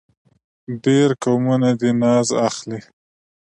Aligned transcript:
ډېر 0.83 1.09
قومونه 1.23 1.69
دې 1.79 1.91
ناز 2.01 2.27
اخلي. 2.47 2.79